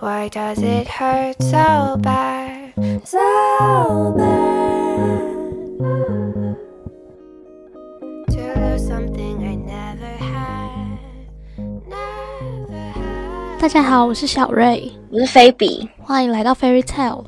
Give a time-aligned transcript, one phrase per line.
[0.00, 2.72] Why does it hurt so bad?
[3.04, 5.20] So bad.
[8.28, 10.98] To lose something I never had.
[11.88, 13.60] Never had.
[13.60, 15.88] 大家好，我是小瑞，我是菲比。
[16.02, 17.24] 欢迎来到 Fairy Tale。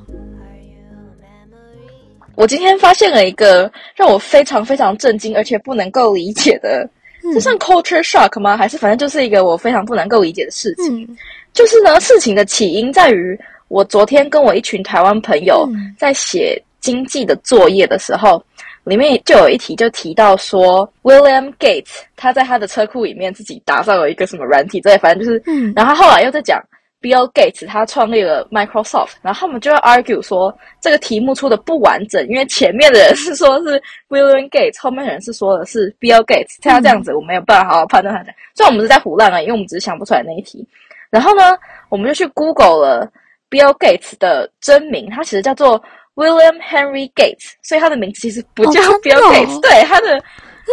[2.34, 6.88] 我今天发现了一个让我非常非常震惊，而且不能够理解的，
[7.33, 8.57] 这算 culture shock 吗？
[8.57, 11.03] 还是反正就是一个我非常不能够理解的事情。
[11.03, 11.17] 嗯
[11.53, 18.43] 就是呢，事情的起因在于我昨天跟我一群台湾朋友嗯在写经济的作业的时候，
[18.85, 26.59] 里面就有一题就提到说，William Gates 他在他的车库里面自己打造了一个什么软体之类，反正就是，嗯然后后来又在讲
[27.03, 40.65] Bill Gates 他创立了 Microsoft，然后他们就要 argue 说这个题目出的不完整，因为前面的人是说是 William Gates，后面的人是说的是 Bill Gates，他要这样子我没有办法好好判断他讲，虽然我们是在胡乱啊，因为我们只是想不出来那一题。
[41.09, 41.57] 然后呢，
[41.89, 43.11] 我们就去 Google 了
[43.49, 45.83] Bill Gates 的真名，他其实叫做
[46.15, 50.19] William Henry Gates，所以他的名字其实不叫 Bill 哦 Gates，、对，他的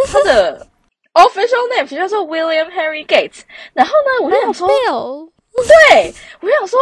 [0.07, 0.65] 他的
[1.13, 3.41] official name 其实叫做 William Henry Gates。
[3.73, 6.79] 然后呢，我就想说，Bill，对，我想说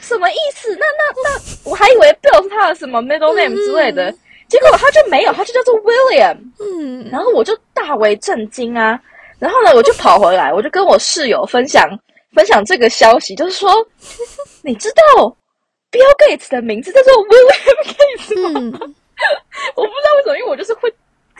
[0.00, 0.74] 什么意思？
[0.76, 4.12] 那那那，我还以为 Bill 是他的什么 middle name 之类的，
[4.48, 6.36] 结果他就没有，他就叫做 William。
[6.60, 8.98] 嗯，然后我就大为震惊啊！
[9.38, 11.88] 然后呢，我就跑回来，我就跟我室友分享
[12.34, 13.70] 分享这个消息，就是说，
[14.62, 15.36] 你知道
[15.90, 18.60] Bill Gates 的名字叫做 William Gates 吗？
[18.60, 18.72] 嗯，
[19.74, 20.92] 我不知道为什么，因为我就是会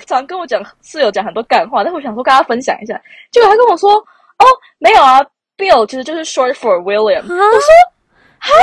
[0.04, 4.44] 常跟我讲室友讲很多干话，但我想说跟他分享一下，结果他跟我说，哦，
[4.78, 5.24] 没有啊
[5.56, 7.22] ，Bill 其实就是 short for William。
[7.22, 7.36] 啊，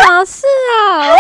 [0.08, 0.46] 哪是
[0.78, 1.16] 啊？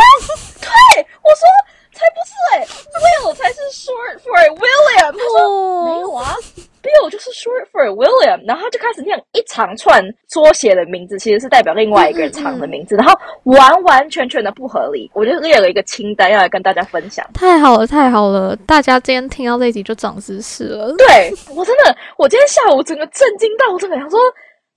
[0.59, 1.47] 对，我说
[1.93, 5.11] 才不是哎、w i l l 才是 short for William。
[5.11, 5.85] 他说。
[5.85, 6.35] 没有哦，啊
[6.83, 15.09] ，Bill 就是 short for William，然后他就开始念一长串缩写的名字，其实是代表另外一个人长的名字，然后完完全全的不合理。
[15.13, 17.25] 我就列了一个清单要来跟大家分享。
[17.33, 18.55] 太好了，太好了！
[18.67, 20.93] 大家今天听到这一集就长知识了。
[20.97, 24.19] 对我真的，我今天下午整个震惊到，我真的想说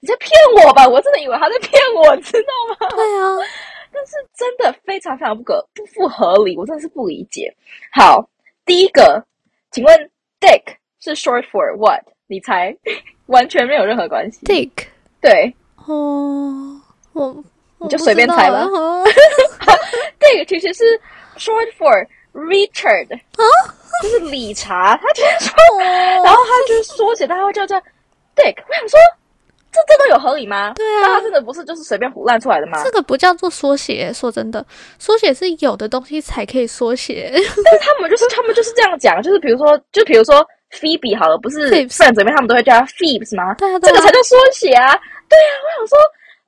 [0.03, 0.31] 你在骗
[0.67, 0.87] 我吧？
[0.87, 2.89] 我真的以为他在骗我，知道吗？
[2.91, 3.39] 对啊，
[3.95, 7.55] 但是真的非常非常不可不不合理，我真的是不理解。
[7.93, 8.29] 好，
[8.67, 9.25] 第一个，
[9.71, 10.11] 请问
[10.41, 10.63] Dick
[10.99, 12.03] 是 short for what？
[12.27, 12.77] 你猜？
[13.27, 14.45] 完全没有任何关系。
[14.45, 14.73] Dick，
[15.21, 15.55] 对
[15.87, 16.81] 哦，
[17.13, 17.45] 我
[17.79, 18.69] 你就随便猜吧吧。
[20.19, 21.01] Dick 其实是
[21.37, 23.45] short for Richard， 啊
[24.03, 24.97] 就是理查。
[24.97, 25.55] 他就是说，
[26.25, 27.77] 然后他就是缩写，他会叫叫
[28.35, 28.57] Dick。
[28.69, 28.99] 我想说，
[29.73, 30.75] 这这都有合理吗？
[30.75, 32.91] 对啊那他真的不是就是随便胡乱出来的吗这？
[32.91, 34.65] 个不叫做缩写，说真的，
[34.99, 37.31] 缩写是有的东西才可以缩写。
[37.33, 37.41] 但
[37.75, 43.55] 是他们就是他们就是这样讲，就是比如说，就比如说 Phoebe 好了，不是 Phoebes Friends 里面他们都会叫他 Phoebes 吗？
[43.55, 44.93] 对啊，对啊这个才叫缩写啊！
[45.29, 45.99] 对啊，我想说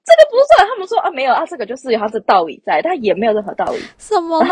[0.05, 3.81] 这个不算，他们说啊没有啊，这个就是有它的道理在，但也没有任何道理。
[3.97, 4.49] 什么啦？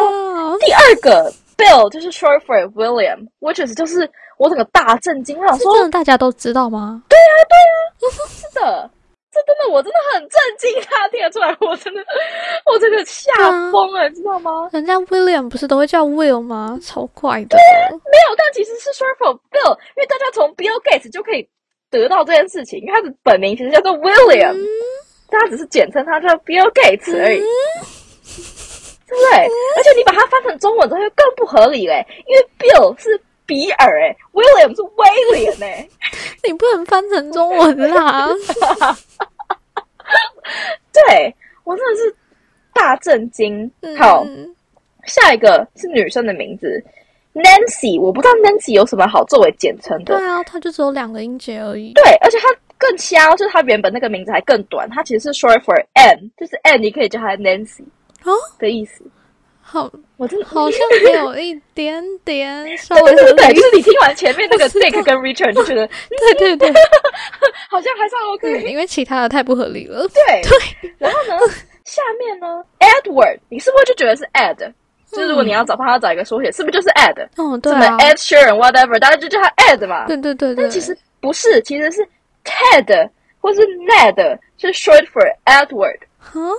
[0.60, 4.08] 第二个 Bill 就是 short for William，which is 就是
[4.42, 7.00] 我整个大震惊，我想说真的大家都知道吗？
[8.10, 8.90] 是的，
[9.30, 12.02] 这真的我真的很震惊，大家听得出来，我真的
[12.66, 13.32] 我真的吓
[13.70, 14.68] 疯了，知道吗？
[14.72, 16.76] 人家 William 不是都会叫 Will 吗？
[16.82, 17.56] 超怪的。
[17.56, 17.60] 对
[17.92, 21.48] 没有，但其实是 short for Bill，因为大家从 Bill Gates 就可以
[21.88, 24.56] 得到这件事情，因为他的本名其实叫做 William，、
[25.30, 27.40] 大家只是简称他叫 Bill Gates 而已。
[29.06, 29.46] 对不对？
[29.76, 35.88] 而且你把它翻成中文之后，就更不合理嘞，因为 Bill 是比尔哎，William 是威廉哎。
[36.44, 38.28] 你不能翻成中文啦！
[40.92, 42.16] 对我真的是
[42.72, 43.70] 大震惊。
[43.98, 44.54] 好，嗯
[45.04, 46.82] 下一个是女生的名字
[47.34, 50.26] Nancy，我不知道 Nancy 有什么好作为简称的对。
[50.28, 51.92] 啊，它就只有两个音节而已。
[51.94, 52.48] 对，而且它
[52.78, 57.82] 更瞎，就是它原本那个名字还更短，它其实是 short for N，就是 N，你可以叫它 Nancy
[58.24, 59.04] 哦，的意思。
[59.72, 62.46] 好，我真的好像没有一点点
[62.76, 66.68] 稍微对对对对，就是你听完前面那个 Dick 跟 Richard，你就觉得对对对
[67.70, 68.60] 好像还算 OK。
[68.60, 70.06] 对，因为其他的太不合理了。
[70.08, 71.38] 对对，然后呢，
[71.86, 74.70] 下面呢，Edward，你是不是就觉得是 Ed？
[75.10, 77.26] 就是如果你要找帮他找一个缩写，是不是就是 Ed？
[77.36, 80.06] 哦，对什么啊，Ed Sheeran whatever，大家就叫他 Ed 嘛。
[80.06, 82.06] 对对对对，但其实不是，其实是
[82.44, 83.08] Ted
[83.40, 85.98] 或是 Ned，是 short for Edward。
[86.18, 86.52] 啊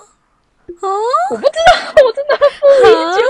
[0.82, 0.88] 啊，
[1.32, 2.44] 我不知道，我真的不
[2.88, 3.22] 理解。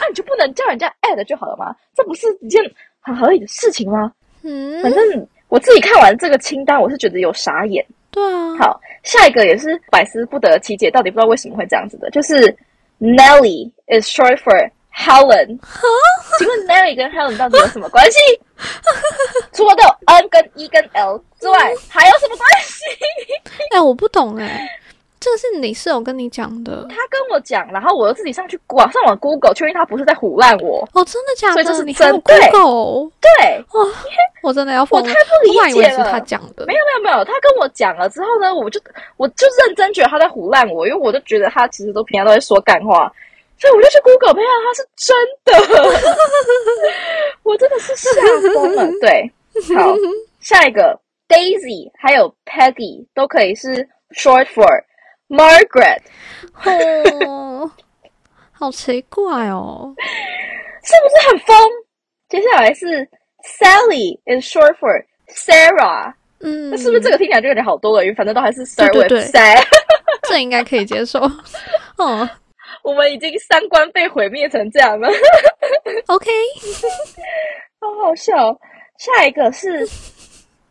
[0.00, 1.74] 那、你就不能叫人家 Ed 就好了吗？
[1.96, 2.62] 这不是一件
[3.00, 4.12] 很合理的事情吗？
[4.42, 7.84] 嗯，反正我自己看完这个清单，我是觉得有傻眼。
[8.10, 12.34] 对啊，好，下一个也是百思不得其解，到底不知道为什么会这样子的，就是
[13.00, 15.58] Nelly is short for Helen。
[16.38, 18.18] 请问 Nelly 跟 Helen 到底有什么关系？
[19.52, 22.84] 除了都有 N 跟 E 跟 L 之外，还有什么关系？
[23.72, 24.68] 哎，我不懂哎，
[25.24, 30.86] 这个是你室友跟你讲的他跟我讲，然后我又自己上去网上网 Google 确认他不是在唬烂我。
[30.92, 31.54] 哦，真的假的？
[31.54, 33.10] 所以这是你真对 Google？
[33.22, 33.90] 对，哇
[34.42, 36.66] 我真的要疯了，我太不理解了他他讲的。
[36.66, 38.78] 没有没有没有，他跟我讲了之后呢，我就
[39.16, 43.10] 我就认真觉得他在胡乱我，因为我就觉得他其实都平常都在说干话，
[43.58, 45.16] 所以我就去 Google，没有，他是真
[45.46, 46.00] 的，
[47.42, 48.10] 我真的是吓
[48.52, 48.86] 疯了。
[49.00, 49.32] 对，
[49.74, 49.94] 好，
[50.40, 54.68] 下一个 Daisy 还有 Peggy 都可以是 short for
[55.28, 56.00] Margaret，
[57.26, 57.70] 哦，
[58.52, 59.94] 好奇怪哦。
[60.82, 61.56] 是不是很疯？
[62.28, 63.08] 接下来是
[63.58, 68.04] Sally is short for Sarah，嗯，那是不是这个听起来就有点好多了？
[68.04, 69.64] 因为反正都还是 Sarah。
[70.28, 71.20] 这应该可以接受。
[71.96, 72.28] 哦
[72.82, 75.08] 我们已经三观被毁灭成这样了
[76.06, 76.30] ，，OK，
[77.80, 78.34] 好好笑。
[78.98, 79.86] 下一个是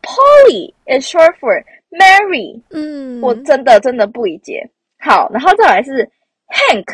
[0.02, 1.60] Polly is short for
[1.98, 4.68] Mary，、嗯，我真的真的不理解。
[4.98, 6.08] 好，然后再来是
[6.48, 6.86] Hank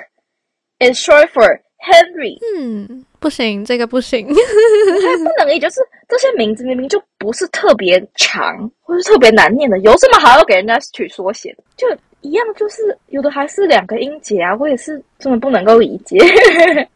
[0.78, 4.26] is short for Henry，嗯，不行，这个不行。
[4.26, 11.62] 还不能理解，就是这些名字明明就不是特别长或是特别难念的，有什么好要给人家取缩写的？
[11.76, 11.88] 就
[12.20, 16.18] 一样，就是有的还是两个音节啊，我也是真的不能够理解。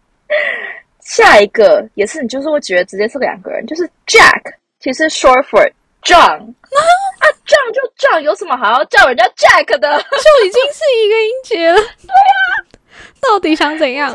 [1.00, 5.70] 下一个也是，你就是会觉得直接是两个人，就是 Jack，其实 short for
[6.02, 6.52] John
[7.24, 9.98] 啊，John 就 John，有什么好要叫人家 Jack 的？
[9.98, 11.76] 就已经是一个音节了。
[12.02, 12.44] 对啊，
[13.20, 14.12] 到底想怎样？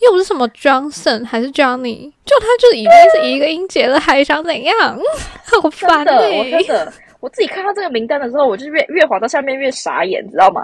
[0.00, 4.76] 又不是什么 Johnson 还是 Johnny，就他就已经是一个音节了，还想怎样？
[5.50, 10.62] 好真烦的，我欸真的，我自己看到这个名单的时候，我就越越滑到下面越傻眼，知道吗？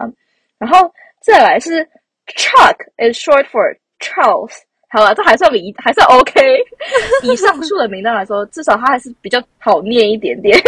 [0.59, 0.93] 然后
[1.23, 1.89] 再来是
[2.37, 4.53] Chuck is short for Charles。
[4.93, 6.41] 好了，这还算比，还算 OK。
[7.25, 10.59] 以上述的名单来说，至少它还是比较好念一点点。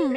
[0.00, 0.14] 嗯，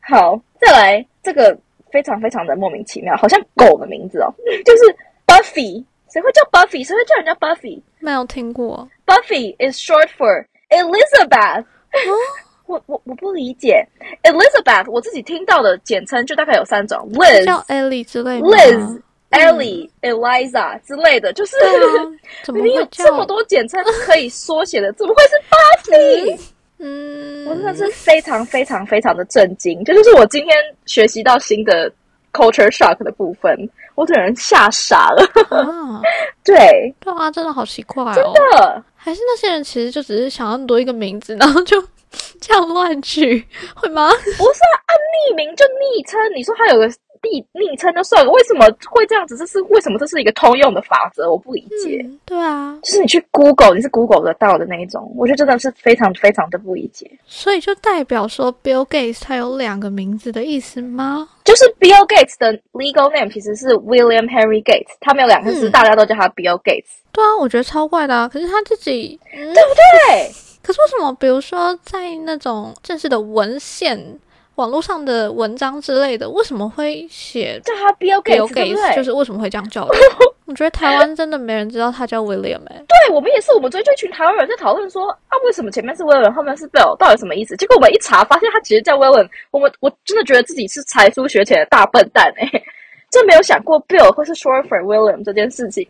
[0.00, 1.56] 好，再来这个
[1.92, 4.34] 非常非常的莫名其妙，好像狗的名字哦，
[4.64, 4.96] 就是
[5.26, 5.84] Buffy。
[6.10, 6.84] 谁会叫 Buffy？
[6.86, 7.80] 谁会叫人家 Buffy？
[8.00, 8.86] 没有听过。
[9.06, 11.64] Buffy is short for Elizabeth。
[12.66, 13.86] 我我我不理解
[14.22, 17.10] Elizabeth，我自己听到的简称就大概有三种
[17.46, 18.40] 叫 Ellie 之类
[19.32, 21.56] Ellie、Eliza 之类的，就是
[22.44, 26.40] 怎么有这么多简称可以缩写的，怎么会是 Buffy？
[26.78, 30.54] 嗯，我真的是非常非常非常的震惊，这就是我今天
[30.86, 31.90] 学习到新的
[32.32, 33.56] culture shock 的部分，
[33.94, 35.22] 我整个人吓傻了。
[35.50, 36.02] 啊，
[36.44, 38.32] 对，对啊，真的好奇怪真哦。
[38.34, 38.84] 的。
[38.96, 41.80] 还是那些人其实就只是想要多一个名字，然后就
[42.40, 43.44] 这样乱取，
[43.74, 44.10] 会吗？
[44.10, 44.96] 不是啊，按
[45.32, 46.88] 匿名就昵称，你说他有个
[47.22, 49.36] 昵昵称就算了，为什么会这样子？
[49.36, 49.98] 这是为什么？
[49.98, 52.00] 这是一个通用的法则，我不理解。
[52.04, 57.10] 嗯，对啊，就是你去 Google，你是 Google 得到的那一种，我觉得真的是非常非常的不理解。
[57.26, 61.28] 所以就代表说 Bill Gates 他有两个名字的意思吗？
[61.44, 68.28] 就是 Bill Gates 的 legal name 其实是 William Henry Gates，他们有两个字，嗯大家都叫他 Bill Gates，对啊，我觉得超怪的啊。
[68.28, 70.32] 可是他自己，嗯，对不对？
[70.62, 73.98] 可是为什么，比如说在那种正式的文献、
[74.56, 78.20] 网络上的文章之类的，为什么会写叫他 Bill？
[78.52, 78.96] 对？
[78.96, 79.94] 就是为什么会这样叫的？
[80.46, 87.56] 我觉得台湾真的没人知道他叫 William 哎、对我们也是，我们昨天就一群台湾人在讨论说啊，为什么前面是 William，后面是 Bill，到底什么意思？
[87.56, 89.26] 结果我们一查，发现他其实叫 William。
[89.50, 92.46] 我们我真的觉得自己是才疏学浅的大笨蛋哎、
[93.10, 95.86] 真没有想过 Bill 会是 short for William 这件事情。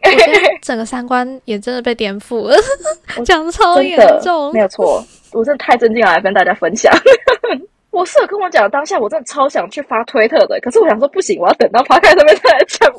[0.60, 2.56] 整个三观也真的被颠覆了，
[3.24, 4.60] 讲超严重没。
[4.60, 6.92] 有错，我真的太震惊了，来跟大家分享。
[7.92, 12.90] 我室友跟我讲当下，我真的超想去发推特的，可是我想说不行，我要等到发开那边再来讲，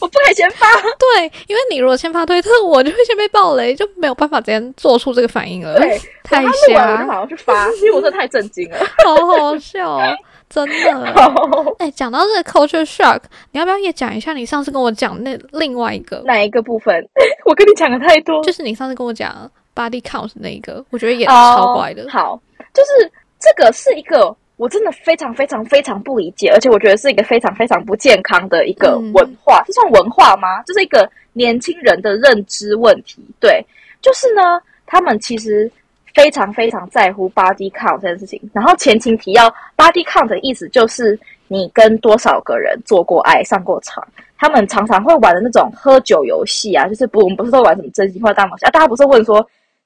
[0.00, 0.66] 我不可以先发。
[0.98, 5.78] 对，因为你如果先发推特，我就会先被爆雷，就没有办法直接做出这个反应了。
[5.78, 8.78] 对，太然后他录完我就，马上去发，因为我真的太震惊了。
[9.04, 10.16] 好好笑哦，
[10.48, 11.12] 真的。
[11.12, 11.34] 好，
[11.78, 13.20] 哎，讲到这个 culture shock，
[13.52, 16.94] 你要不要也讲一下你上次跟我讲那另外一个，哪一个部分？
[17.44, 22.06] 我跟你讲的太多，就是你上次跟我讲 body count 那一个，我觉得也哦超怪的。
[22.08, 22.40] 好，
[22.72, 30.62] 就是这个是一个我真的非常非常非常不理解，而且我觉得是一个非常非常不健康的一个嗯文化，这算文化吗？
[30.66, 33.20] 这是一个年轻人的认知问题。
[33.40, 33.64] 对，
[34.00, 35.68] 就是呢，他们其实。
[36.12, 41.16] 非常非常在乎 body count 这件事情，然后前情提要，body count 的意思就是
[41.46, 44.04] 你跟多少个人做过爱、上过床。
[44.36, 48.70] 他们常常会玩的那种喝酒游戏啊，就是不，我们不是都玩什么真心话大冒险啊？
[48.72, 49.40] 大家不是问说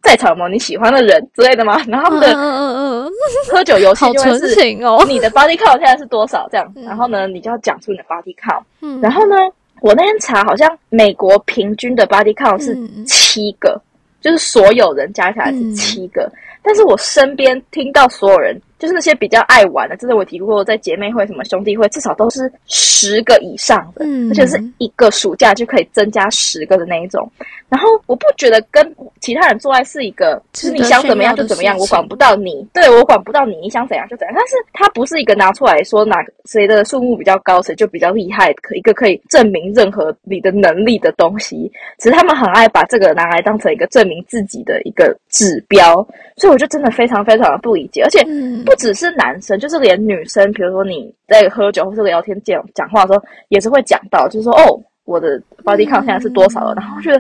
[0.05, 1.81] 在场有没有你喜欢的人之类的吗？
[1.89, 3.11] 然后他嗯们的
[3.51, 5.05] 喝酒游戏就会是哦。
[5.09, 8.63] 你的 body count 现在是多少这样，嗯然后呢，你就要讲出你的 body count。
[8.83, 9.35] 嗯然后呢，
[9.81, 13.81] 我那天查好像美国平均的 body count 是嗯七个，
[14.21, 16.31] 就是所有人加起来是嗯七个。
[16.63, 27.27] 但是我身边听到所有人，就就是那些比较爱玩的，真的我提过，在姐妹会、什么兄弟会，至少都是十个以上的，嗯而且是一个暑假就可以增加十个的那一种。
[27.71, 34.35] 然后我不觉得跟其他人做爱是一个，就是你想怎么样就怎么样，我管不到你，对我管不到你，你想怎样就怎样。
[34.37, 41.73] 但是它不是一个拿出来说哪个谁的数目比较高，谁就比较厉害，可一个可以证明任何你的能力的东西。
[41.99, 45.95] 只是他们很爱把这个拿来当成一个证明自己的一个指标，
[46.37, 57.19] 所以我就真的非常非常的不理解，而且嗯不只是男生，就是连女生，比如说你在喝酒或是聊天讲讲话的时候，也是会讲到，就是说哦，我的 body count 现在是多少了，然后我觉得，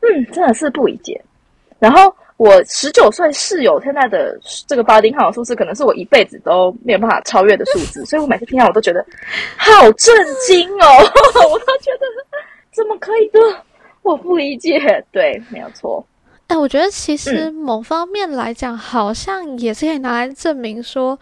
[0.00, 1.20] 嗯，真的是不理解。
[1.78, 9.04] 然后我十九岁室友现在的这个 body count 数字，可能是我一辈子都没有办法超越的数字， 所以我每次听到我都觉得
[9.56, 10.14] 好震
[10.46, 10.86] 惊哦，
[11.50, 12.06] 我都觉得
[12.72, 13.38] 怎么可以的，
[14.02, 14.78] 我不理解。
[15.10, 16.04] 对，没有错。
[16.48, 21.18] 哎，我觉得其嗯实某方面来讲，好像也是可以拿来证明说，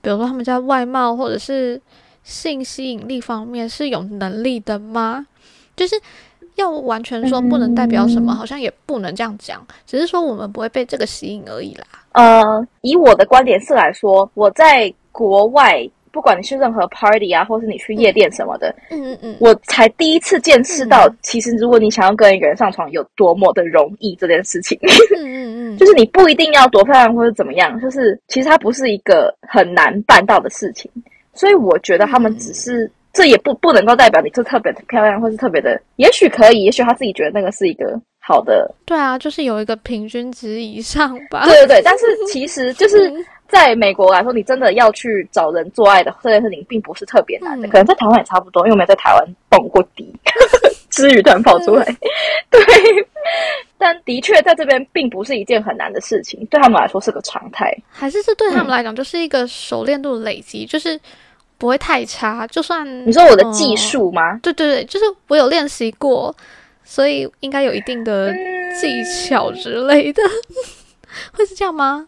[0.00, 1.80] 比如说他们在外貌或者是
[2.22, 5.26] 性吸引力方面是有能力的吗？
[5.76, 6.00] 就是
[6.54, 11.84] 要完全说不能代表什么，嗯好像也不能这样讲，只是说我们不会被这个吸引而已啦。
[12.12, 24.78] 呃，以我的观点是来说，我在国外，不管你去任何 party 啊，或是你去夜店什么的，嗯嗯嗯，我才第一次见识到嗯，其实如果你想要跟一个人上床，有多么的容易这件事情。
[25.16, 30.90] 嗯嗯嗯， 就是你不一定要多漂亮或者怎么样，就是其实它不是一个很难办到的事情。
[31.32, 41.44] 所以我觉得他们只是，这也不不能够代表你是特别的漂亮，或是特别的，也许可以，也许他自己觉得那个是一个好的对啊，就是有一个平均值以上吧。
[41.44, 47.66] 对对对，但是 其实就是嗯在美国来说，你真的要去找人做爱的这件事情，并不是特别难的。
[47.66, 50.12] 嗯可能在台湾也差不多，因为我们也在台湾蹦过迪，
[50.88, 51.84] 之余突然跑出来。
[52.50, 52.60] 对，
[53.78, 57.72] 但的确在这边并不是一件很难的事情，对他们来说是个常态。
[57.90, 60.98] 还是是对他们嗯来讲就是一个熟练度的累积，就是
[61.58, 62.46] 不会太差。
[62.46, 64.38] 就算你说我的技术吗？
[64.42, 66.34] 对对对，就是我有练习过，
[66.84, 68.32] 所以应该有一定的
[68.80, 70.22] 技巧之类的，
[71.32, 72.06] 会是这样吗？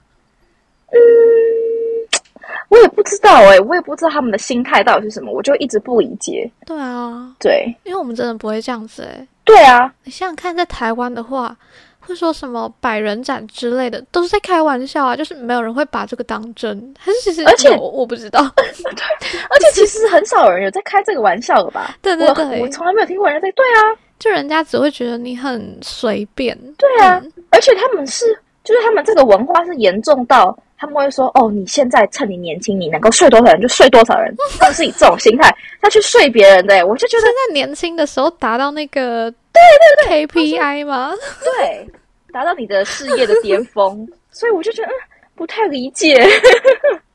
[2.68, 6.50] 我也不知道哎、我也不知道他们的心态到底是什么，我就一直不理解。
[6.66, 9.26] 对啊，对，因为我们真的不会这样子诶。
[9.44, 11.54] 对啊，你想想看，在台湾的话，
[12.00, 16.94] 会说什么百人斩之类的，都是在开玩笑啊，就是没有人会把这个当真。
[16.98, 18.40] 还是其实而且有我不知道。
[18.56, 21.94] 而且其实很少人有在开这个玩笑的吧？
[22.00, 23.98] 对对对我从来没有听过人家在对啊。
[24.18, 26.56] 就人家只会觉得你很随便。
[26.78, 39.60] 对啊嗯而且他们是，就是他们这个文化是严重到他们会说，哦，你现在趁你年轻，你能够睡多少人就睡多少人，他们是以这种心态要去睡别人的、 我就觉得现在年轻的时候达到那个对
[40.06, 41.12] 对对 KPI 吗？
[41.42, 41.86] 对，
[42.32, 44.94] 达到你的事业的巅峰，所以我就觉得，嗯，
[45.34, 46.26] 不太理解。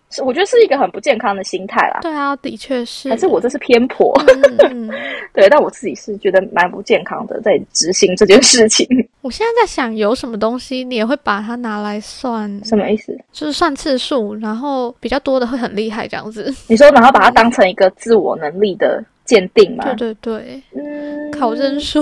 [0.10, 3.10] 是我觉得是一个很不健康的心态啦，对啊，的确是。
[3.10, 4.18] 还是我这是偏颇？
[4.28, 4.92] 嗯嗯，
[5.34, 8.88] 对，但我自己是觉得蛮不健康的，在执行这件事情。
[9.28, 13.14] 我现在在想，有什么东西你也会把它拿来算，什么意思？
[13.34, 16.46] 就是算次数，然后比较多的会很厉害这样子。
[16.68, 19.84] 你说，然后把它当成一个自我能力的鉴定吗？
[19.98, 22.02] 对对对，嗯，考证书。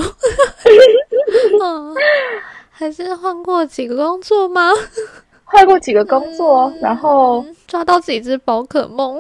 [1.60, 1.96] 嗯，
[2.70, 4.70] 还是换过几个工作吗？
[5.48, 9.20] 换过几个工作，然后嗯抓到自己只宝可梦，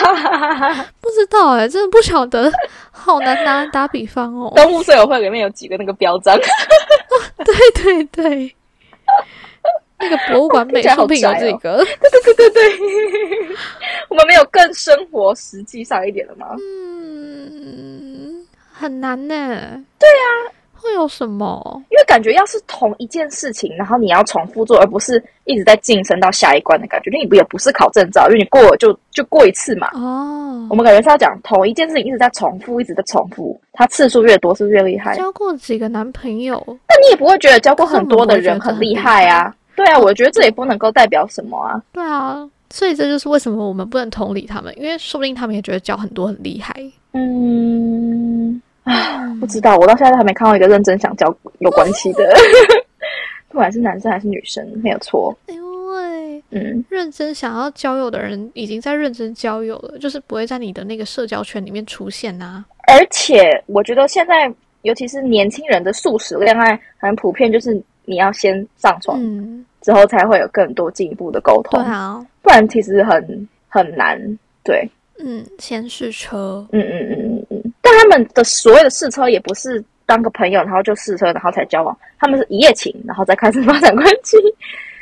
[1.00, 2.50] 不知道哎、真的不晓得，
[2.90, 4.52] 好难拿来打比方哦。
[4.56, 6.38] 动物森友会里面有几个那个标章，
[7.44, 8.54] 对对对，
[9.98, 12.78] 那个博物馆美术品有这个，对对对，
[14.10, 16.56] 我们没有更生活实际上一点的吗？
[16.58, 19.34] 嗯，很难呢。
[19.98, 21.82] 对啊，会有什么？
[21.90, 27.10] 因为感觉要是同一件事情，然后你要重复做，而不是一直在晋升到下一关的感觉。
[27.10, 29.90] 因为你不也不是考证照，因为你过了就就过一次嘛。
[29.94, 35.16] 哦我，们感觉是要讲同一件事情一直在重复，一直在重复，它次数越多是不是越厉害。
[35.16, 39.54] 交过几个男朋友，那你也不会觉得交过很多的人很厉害啊。
[39.74, 41.80] 对啊，我觉得这也不能够代表什么啊。
[41.92, 46.74] 对啊，所以这就是为什么我们不能同理他们，因为说不定他们也觉得交很多很厉害。
[47.12, 47.97] 嗯，
[48.88, 52.34] 啊，不知道，我到现在都还没看到一个认真想交有关系的，
[53.48, 55.36] 不管是男生还是女生，没有错。
[55.46, 62.46] 因为嗯，认真想要交友的人已经在认真交友了，就是不会在你的那个社交圈里面出现啊。
[62.46, 64.52] 呐、而且我觉得现在，
[64.82, 74.18] 尤其是年轻人的素食恋爱很普遍，就是你要先上床，嗯，之后才会有更多进一步的沟通，对啊，不然其实很很难。
[74.64, 74.88] 对，
[75.20, 77.72] 嗯，先试车，嗯嗯嗯嗯嗯。
[77.80, 84.36] 但他们的所谓的试车也不是当个朋友，然后就试车，然后才交往，他们是一夜情，然后再开始发展关系。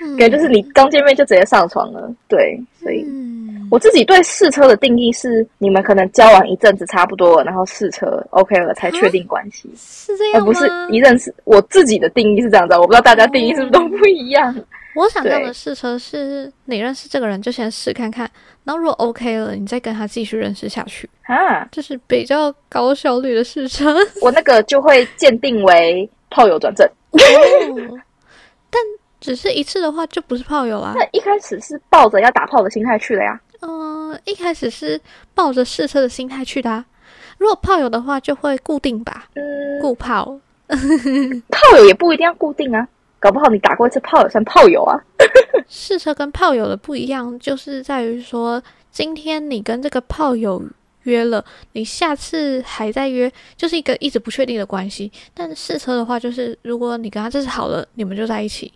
[0.01, 2.15] 嗯感觉就是你刚见面就直接上床了。
[2.29, 3.36] 对，所以嗯，
[3.71, 11.35] 我自己对试车的定义是，你们可能交往一阵子差不多了，然后试车 OK 了才确定关系，是这样不是一认识。
[11.45, 14.55] 我自己的定义是这样子，我不知道大家定义是不是都不一样。
[14.97, 18.31] 我想象的试车是你认识这个人就先试看看，
[18.65, 23.95] 然后如果 OK 了，你再跟他继续认识下去，啊，这是比较高效率的试车。
[24.23, 26.87] 我那个就会鉴定为炮友转正。
[27.11, 27.19] 哦，
[28.71, 28.81] 但
[29.21, 30.95] 只是一次的话就不是炮友啊。
[30.97, 33.39] 那一开始是抱着要打炮的心态去的呀。
[33.61, 35.01] 嗯、一开始是
[35.35, 36.85] 抱着试车的心态去的、啊。
[37.39, 40.39] 如果炮友的话，就会固定吧，嗯，固炮。
[40.69, 42.87] 炮友也不一定要固定啊，
[43.21, 44.99] 搞不好你打过一次炮友算炮友啊。
[45.69, 50.63] 试车跟炮友的不一样，就是在于说，今天你跟这个炮友
[51.03, 55.11] 约了，你下次还在约，就是一个一直不确定的关系。
[55.35, 58.73] 但试车的话，就是如果你跟他这次好了，你们就在一起。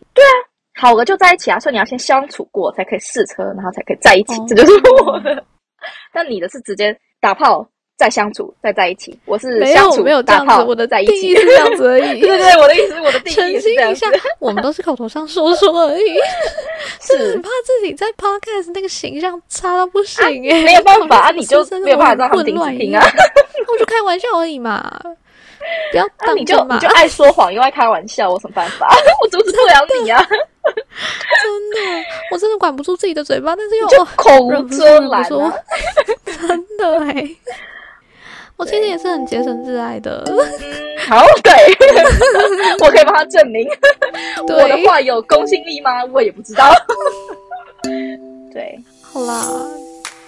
[0.81, 4.73] 好了就在一起啊，所以你要先相处过才可以试车，然后才可以在一起，哦这就是
[5.07, 5.45] 我的。
[6.13, 11.37] 但你的是直接打炮再相处再在一起，我是没有相处没有这样子，打炮我的在一起。
[11.37, 12.19] 是这样子而已。
[12.21, 13.95] 对对对，我的意思，我的定澄义是这样
[14.39, 16.17] 我们都是口头上说说而已，
[17.01, 23.05] 是很怕自己在 podcast 那个形象差到不行哎、没有办法啊，你就没有办法让他们混停啊。
[23.73, 25.01] 我就开玩笑而已嘛，
[25.91, 28.89] 不要那当你就你就，爱说谎又爱开玩笑，我有什么办法？
[29.23, 30.35] 我阻止不了你啊，真
[31.71, 35.55] 的，我真的管不住自己的嘴巴，但是又口无遮拦啊。
[36.25, 37.29] 真的哎、
[38.57, 40.25] 我其实也是很洁身自爱的，
[41.09, 41.53] 好，对，
[42.81, 43.69] 我可以帮他证明。
[44.43, 46.05] 我的，话有公信力吗？
[46.13, 46.73] 我也不知道。
[48.53, 49.45] 对，好啦，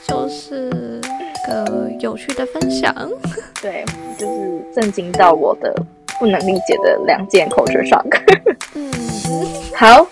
[0.06, 1.00] 就是
[1.46, 2.94] 个有趣的分享，
[3.62, 3.84] 对，
[4.18, 5.75] 就是震惊到我的
[6.18, 8.04] 不能理解的两件 culture shock。
[8.75, 8.90] 嗯，
[9.75, 10.06] 好，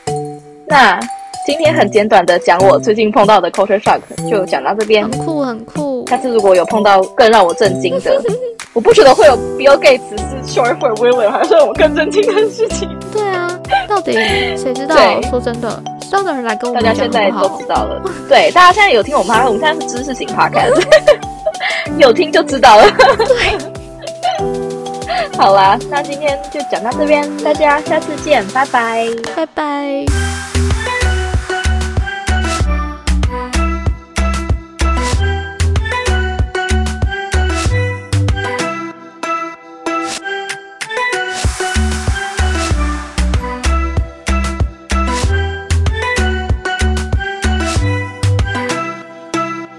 [0.66, 0.98] 那
[1.46, 5.10] 今天很简短的讲我最近碰到的 culture shock，就讲到这边很。
[5.24, 8.22] 酷很酷，下次如果有碰到更让我震惊的，
[8.72, 12.88] 我不觉得会有 Bill Gates 是 short for William，还是我更震惊的事情。
[13.12, 13.58] 对啊，
[13.88, 14.12] 到底
[14.56, 14.96] 谁知道？
[15.22, 17.68] 说真的，知道的人来跟我大们讲家现在好不好都知？
[17.68, 20.82] 道了，对，大家现在有听我们我们现在是知识型 podcast，
[21.98, 22.84] 有听就知道了。
[25.38, 29.06] 好啦，那今天就讲到这边，大家下次见，拜拜。
[29.36, 30.29] 拜拜。